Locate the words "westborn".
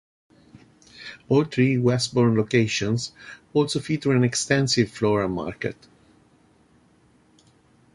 1.77-2.35